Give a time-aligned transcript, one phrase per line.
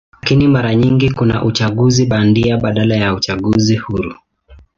[0.21, 4.15] Lakini mara nyingi kuna uchaguzi bandia badala ya uchaguzi huru.